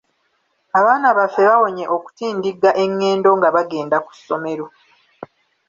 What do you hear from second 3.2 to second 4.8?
nga bagenda ku ssomero.